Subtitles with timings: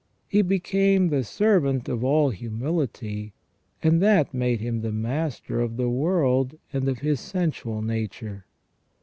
[0.27, 3.33] He became the servant of all humility,
[3.83, 8.47] and that made him the master of the world ^nd of his sensual nature.